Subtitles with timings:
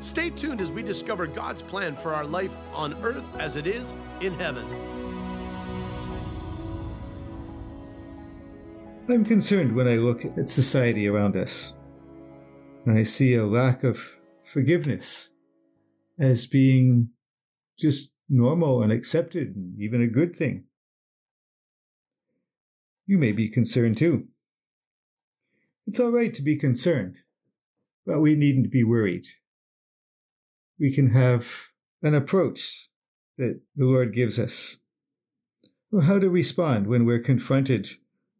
[0.00, 3.92] Stay tuned as we discover God's plan for our life on earth as it is
[4.22, 4.66] in heaven.
[9.08, 11.74] I'm concerned when I look at society around us.
[12.86, 15.32] And I see a lack of forgiveness
[16.18, 17.10] as being
[17.78, 20.64] just normal and accepted and even a good thing.
[23.04, 24.28] You may be concerned too.
[25.86, 27.18] It's all right to be concerned,
[28.06, 29.26] but we needn't be worried
[30.80, 31.68] we can have
[32.02, 32.88] an approach
[33.36, 34.78] that the Lord gives us.
[35.90, 37.88] Well, how to respond when we're confronted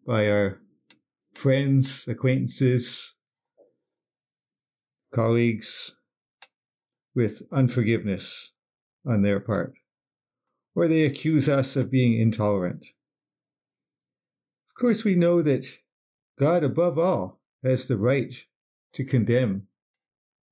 [0.06, 0.60] by our
[1.34, 3.16] friends, acquaintances,
[5.12, 5.96] colleagues
[7.14, 8.52] with unforgiveness
[9.06, 9.74] on their part,
[10.74, 12.86] or they accuse us of being intolerant.
[14.68, 15.66] Of course, we know that
[16.38, 18.34] God, above all, has the right
[18.94, 19.66] to condemn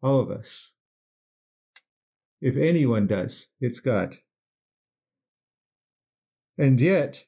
[0.02, 0.74] all of us.
[2.40, 4.16] If anyone does, it's God.
[6.56, 7.24] And yet,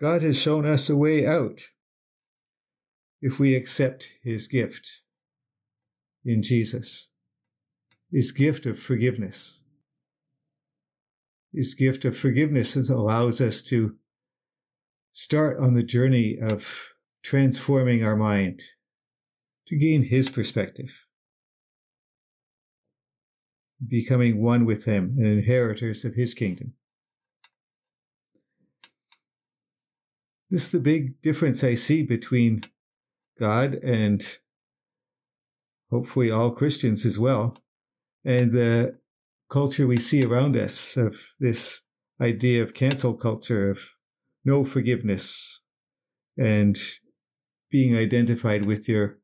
[0.00, 1.62] God has shown us a way out
[3.20, 5.02] if we accept his gift
[6.24, 7.10] in Jesus,
[8.10, 9.64] his gift of forgiveness.
[11.52, 13.96] His gift of forgiveness allows us to
[15.12, 18.62] start on the journey of transforming our mind
[19.66, 21.04] to gain his perspective
[23.88, 26.74] becoming one with him and inheritors of his kingdom.
[30.50, 32.62] This is the big difference I see between
[33.40, 34.22] God and
[35.90, 37.56] hopefully all Christians as well,
[38.24, 38.98] and the
[39.50, 41.82] culture we see around us of this
[42.20, 43.96] idea of cancel culture, of
[44.44, 45.60] no forgiveness,
[46.36, 46.78] and
[47.70, 49.18] being identified with your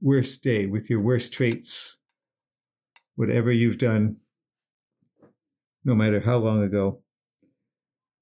[0.00, 1.98] worst day, with your worst traits,
[3.14, 4.16] whatever you've done,
[5.84, 7.02] no matter how long ago,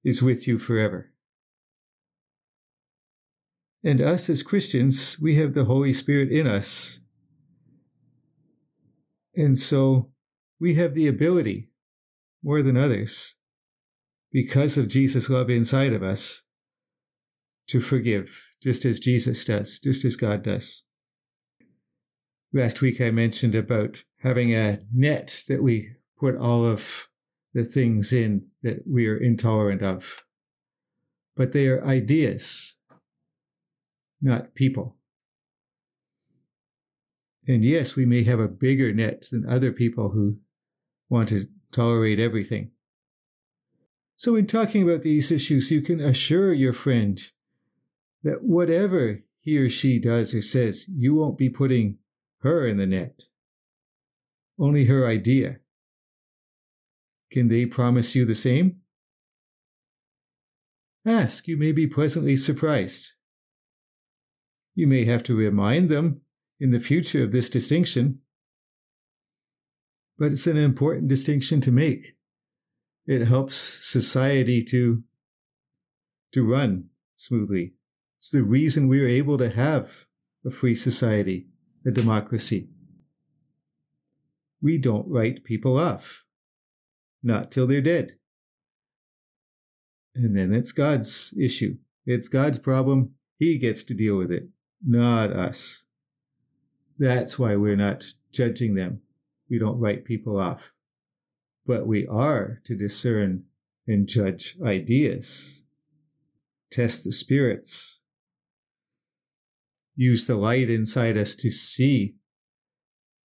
[0.03, 1.11] is with you forever.
[3.83, 7.01] And us as Christians, we have the Holy Spirit in us.
[9.35, 10.11] And so
[10.59, 11.71] we have the ability,
[12.43, 13.35] more than others,
[14.31, 16.43] because of Jesus' love inside of us,
[17.67, 20.83] to forgive, just as Jesus does, just as God does.
[22.53, 27.07] Last week I mentioned about having a net that we put all of
[27.53, 30.23] the things in that we are intolerant of.
[31.35, 32.75] But they are ideas,
[34.21, 34.97] not people.
[37.47, 40.37] And yes, we may have a bigger net than other people who
[41.09, 42.71] want to tolerate everything.
[44.17, 47.19] So, in talking about these issues, you can assure your friend
[48.23, 51.97] that whatever he or she does or says, you won't be putting
[52.41, 53.23] her in the net
[54.61, 55.57] only her idea.
[57.31, 58.77] Can they promise you the same?
[61.05, 63.13] Ask, you may be pleasantly surprised.
[64.75, 66.21] You may have to remind them
[66.59, 68.19] in the future of this distinction,
[70.17, 72.15] but it's an important distinction to make.
[73.07, 75.03] It helps society to,
[76.33, 77.73] to run smoothly.
[78.17, 80.05] It's the reason we're able to have
[80.45, 81.47] a free society,
[81.85, 82.69] a democracy
[84.61, 86.25] we don't write people off.
[87.23, 88.13] Not till they're dead.
[90.15, 91.77] And then it's God's issue.
[92.05, 93.15] It's God's problem.
[93.37, 94.49] He gets to deal with it,
[94.85, 95.87] not us.
[96.99, 99.01] That's why we're not judging them.
[99.49, 100.73] We don't write people off.
[101.65, 103.43] But we are to discern
[103.87, 105.63] and judge ideas,
[106.69, 108.00] test the spirits,
[109.95, 112.15] use the light inside us to see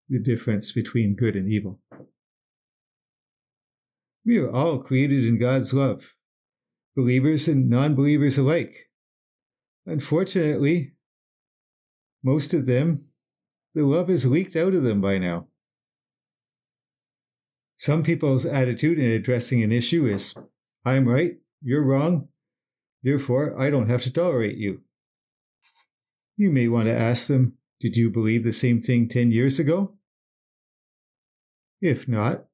[0.09, 1.81] the difference between good and evil.
[4.25, 6.15] We are all created in God's love,
[6.97, 8.75] believers and non believers alike.
[9.87, 10.95] Unfortunately,
[12.25, 13.07] most of them,
[13.75, 15.47] the love has leaked out of them by now.
[17.77, 20.35] Some people's attitude in addressing an issue is
[20.85, 22.29] I'm right, you're wrong,
[23.03, 24.81] therefore I don't have to tolerate you.
[26.37, 29.95] You may want to ask them, Did you believe the same thing 10 years ago?
[31.81, 32.47] If not,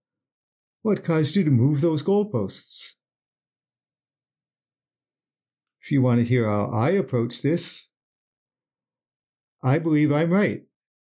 [0.83, 2.95] What caused you to move those goalposts?
[5.81, 7.91] If you want to hear how I approach this,
[9.65, 10.63] I believe I'm right,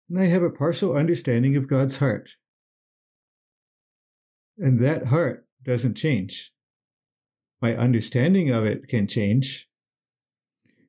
[0.09, 2.31] and I have a partial understanding of God's heart.
[4.57, 6.53] And that heart doesn't change.
[7.61, 9.69] My understanding of it can change.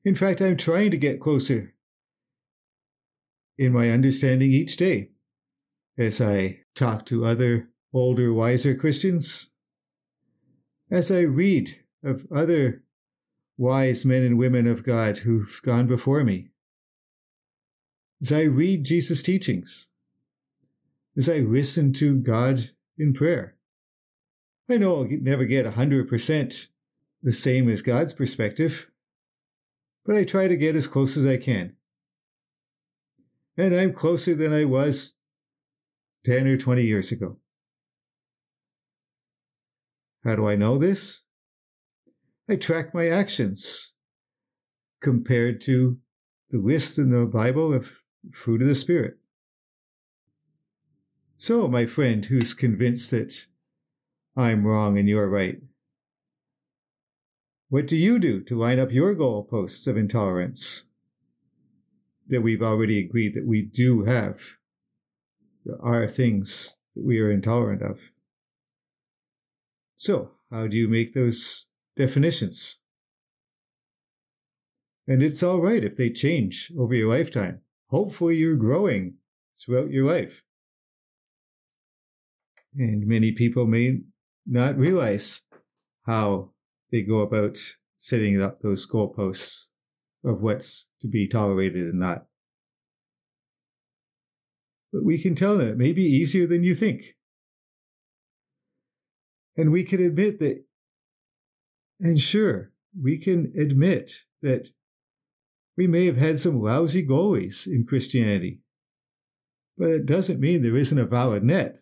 [0.04, 1.74] In fact, I'm trying to get closer
[3.56, 5.10] in my understanding each day
[5.96, 9.52] as I talk to other older, wiser Christians,
[10.90, 12.82] as I read of other
[13.56, 16.48] wise men and women of God who've gone before me,
[18.20, 19.88] as I read Jesus' teachings,
[21.16, 23.56] as I listen to God in prayer.
[24.68, 26.68] I know I'll never get 100%
[27.22, 28.90] the same as God's perspective,
[30.04, 31.76] but I try to get as close as I can.
[33.56, 35.14] And I'm closer than I was
[36.24, 37.38] 10 or 20 years ago.
[40.24, 41.22] How do I know this?
[42.48, 43.92] I track my actions
[45.00, 45.98] compared to
[46.50, 49.18] the list in the Bible of fruit of the Spirit.
[51.36, 53.46] So, my friend who's convinced that
[54.36, 55.58] I'm wrong and you're right,
[57.74, 60.84] what do you do to line up your goalposts of intolerance
[62.28, 64.38] that we've already agreed that we do have?
[65.64, 68.12] There are things that we are intolerant of.
[69.96, 71.66] So, how do you make those
[71.96, 72.78] definitions?
[75.08, 77.62] And it's all right if they change over your lifetime.
[77.88, 79.14] Hopefully, you're growing
[79.52, 80.44] throughout your life.
[82.76, 83.96] And many people may
[84.46, 85.42] not realize
[86.06, 86.53] how
[86.90, 87.58] they go about
[87.96, 89.68] setting up those goalposts
[90.24, 92.26] of what's to be tolerated and not.
[94.92, 97.16] But we can tell them it may be easier than you think.
[99.56, 100.64] And we can admit that,
[102.00, 104.68] and sure, we can admit that
[105.76, 108.60] we may have had some lousy goalies in Christianity,
[109.76, 111.78] but it doesn't mean there isn't a valid net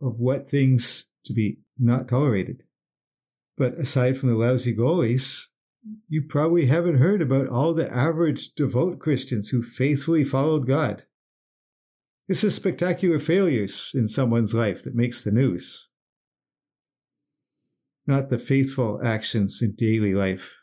[0.00, 2.64] of what things to be not tolerated.
[3.56, 5.46] But aside from the lousy goalies,
[6.08, 11.04] you probably haven't heard about all the average devout Christians who faithfully followed God.
[12.26, 15.90] It's the spectacular failures in someone's life that makes the news,
[18.06, 20.62] not the faithful actions in daily life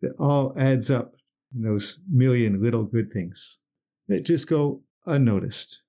[0.00, 1.16] that all adds up
[1.54, 3.60] in those million little good things
[4.08, 5.82] that just go unnoticed.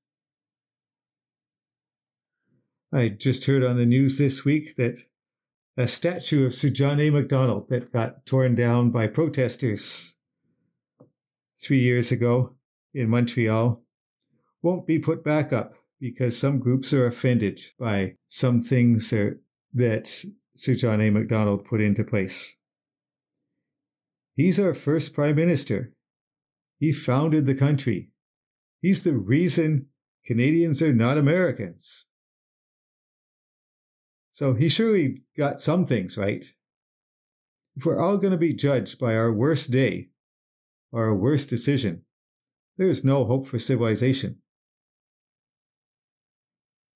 [2.91, 4.97] I just heard on the news this week that
[5.77, 7.11] a statue of Sir John A.
[7.11, 10.17] Macdonald that got torn down by protesters
[11.59, 12.55] three years ago
[12.95, 13.83] in Montreal
[14.63, 19.13] won't be put back up because some groups are offended by some things
[19.73, 20.25] that
[20.55, 21.11] Sir John A.
[21.11, 22.57] Macdonald put into place.
[24.33, 25.93] He's our first prime minister.
[26.79, 28.09] He founded the country.
[28.81, 29.87] He's the reason
[30.25, 32.07] Canadians are not Americans.
[34.37, 36.45] So he surely got some things right.
[37.75, 40.09] If we're all going to be judged by our worst day
[40.91, 42.03] or our worst decision,
[42.77, 44.43] there is no hope for civilization.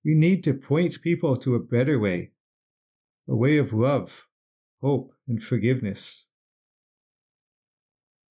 [0.05, 2.29] We need to point people to a better way,
[3.27, 4.27] a way of love,
[4.79, 6.27] hope, and forgiveness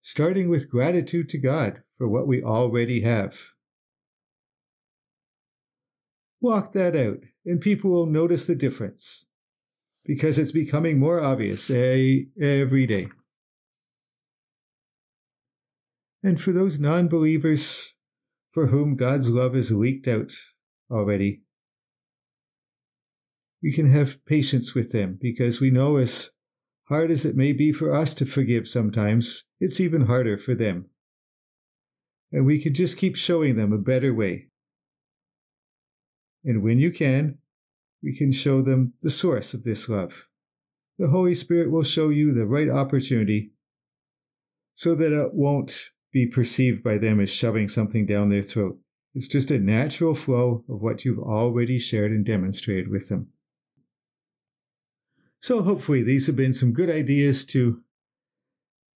[0.02, 3.54] starting with gratitude to God for what we already have.
[6.40, 9.26] Walk that out, and people will notice the difference
[10.04, 13.08] because it's becoming more obvious every day.
[16.22, 17.96] And for those non believers
[18.48, 20.32] for whom God's love is leaked out
[20.90, 21.42] already,
[23.62, 26.30] we can have patience with them because we know as
[26.90, 30.86] Hard as it may be for us to forgive sometimes, it's even harder for them.
[32.32, 34.49] And we can just keep showing them a better way.
[36.44, 37.38] And when you can,
[38.02, 40.28] we can show them the source of this love.
[40.98, 43.52] The Holy Spirit will show you the right opportunity
[44.74, 48.78] so that it won't be perceived by them as shoving something down their throat.
[49.14, 53.28] It's just a natural flow of what you've already shared and demonstrated with them.
[55.40, 57.82] So hopefully these have been some good ideas to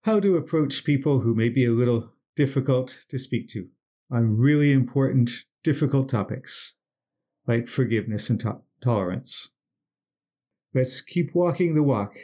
[0.04, 3.68] how to approach people who may be a little difficult to speak to
[4.10, 5.30] on really important,
[5.62, 6.76] difficult topics
[7.46, 9.50] like forgiveness and to- tolerance.
[10.72, 12.14] Let's keep walking the walk,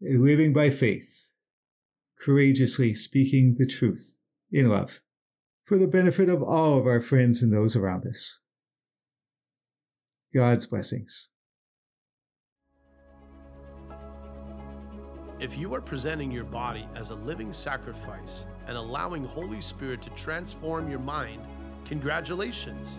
[0.00, 1.32] living by faith,
[2.20, 4.16] courageously speaking the truth
[4.50, 5.00] in love,
[5.64, 8.40] for the benefit of all of our friends and those around us.
[10.34, 11.30] God's blessings.
[15.40, 20.10] If you are presenting your body as a living sacrifice and allowing Holy Spirit to
[20.10, 21.46] transform your mind,
[21.84, 22.98] congratulations!